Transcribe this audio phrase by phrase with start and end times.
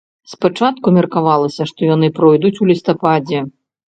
[0.33, 3.43] Спачатку меркавалася, што яны пройдуць у лістападзе.